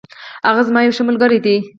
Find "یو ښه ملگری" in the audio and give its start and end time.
0.81-1.39